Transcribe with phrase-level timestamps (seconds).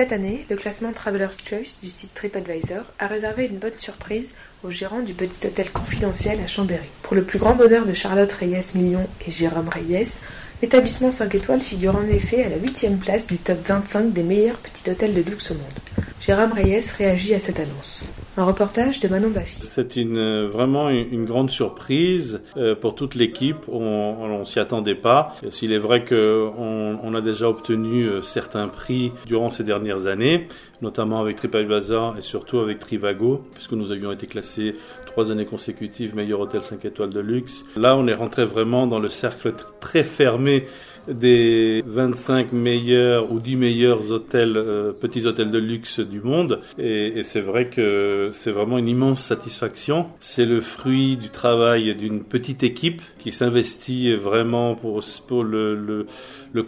[0.00, 4.32] Cette année, le classement Traveler's Choice du site TripAdvisor a réservé une bonne surprise
[4.64, 6.88] au gérant du petit hôtel confidentiel à Chambéry.
[7.02, 10.20] Pour le plus grand bonheur de Charlotte Reyes-Million et Jérôme Reyes,
[10.62, 14.56] L'établissement 5 étoiles figure en effet à la huitième place du top 25 des meilleurs
[14.56, 16.06] petits hôtels de luxe au monde.
[16.18, 18.04] Jérôme Reyes réagit à cette annonce.
[18.40, 19.60] Un reportage de Manon Baffy.
[19.60, 23.68] C'est une, vraiment une, grande surprise euh, pour toute l'équipe.
[23.68, 25.36] On ne s'y attendait pas.
[25.50, 30.48] S'il est vrai qu'on on a déjà obtenu euh, certains prix durant ces dernières années,
[30.80, 36.14] notamment avec TripAdvisor et surtout avec Trivago, puisque nous avions été classés trois années consécutives
[36.16, 37.66] meilleur hôtel 5 étoiles de luxe.
[37.76, 40.66] Là, on est rentré vraiment dans le cercle très fermé
[41.08, 46.60] des 25 meilleurs ou 10 meilleurs hôtels, euh, petits hôtels de luxe du monde.
[46.78, 50.06] Et, c'est vrai que c'est vraiment une immense satisfaction.
[50.20, 55.00] C'est le fruit du travail d'une petite équipe qui s'investit vraiment pour,
[55.44, 56.06] le,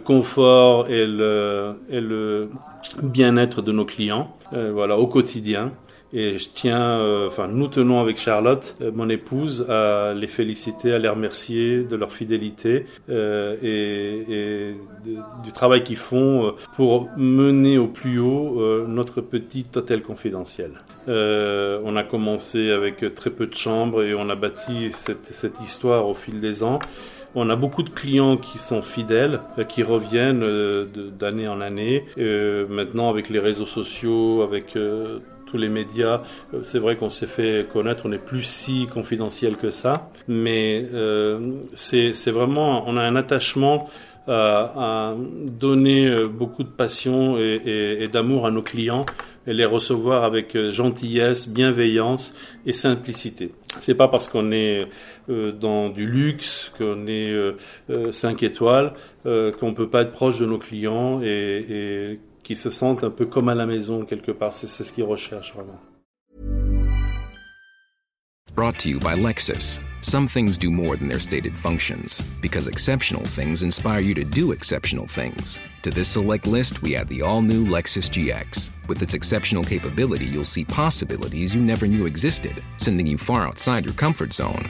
[0.03, 2.49] confort et le, et le
[3.01, 5.71] bien-être de nos clients, euh, voilà, au quotidien.
[6.15, 10.93] Et je tiens, euh, enfin, nous tenons avec Charlotte, euh, mon épouse, à les féliciter,
[10.93, 14.75] à les remercier de leur fidélité euh, et,
[15.43, 20.71] du travail qu'ils font pour mener au plus haut notre petit hôtel confidentiel.
[21.07, 26.07] on a commencé avec très peu de chambres et on a bâti cette, cette histoire
[26.07, 26.79] au fil des ans.
[27.35, 30.45] On a beaucoup de clients qui sont fidèles, qui reviennent
[31.19, 32.05] d'année en année.
[32.69, 34.77] maintenant, avec les réseaux sociaux, avec
[35.57, 36.21] les médias,
[36.53, 40.85] euh, c'est vrai qu'on s'est fait connaître, on n'est plus si confidentiel que ça, mais
[40.93, 43.89] euh, c'est vraiment, on a un attachement
[44.27, 45.15] à,
[45.45, 49.05] donner euh, beaucoup de passion et, d'amour à nos clients
[49.45, 52.33] et les recevoir avec gentillesse, bienveillance
[52.65, 53.51] et simplicité.
[53.79, 54.87] C'est pas parce qu'on est
[55.27, 57.35] dans du luxe, qu'on est
[58.13, 58.93] 5 étoiles,
[59.25, 63.49] qu'on peut pas être proche de nos clients et qui se sentent un peu comme
[63.49, 64.53] à la maison quelque part.
[64.53, 65.79] C'est ce qu'ils recherchent vraiment.
[68.55, 69.79] Brought to you by Lexus.
[70.01, 74.51] Some things do more than their stated functions, because exceptional things inspire you to do
[74.51, 75.59] exceptional things.
[75.81, 78.69] To this select list, we add the all new Lexus GX.
[78.87, 83.85] With its exceptional capability, you'll see possibilities you never knew existed, sending you far outside
[83.85, 84.69] your comfort zone.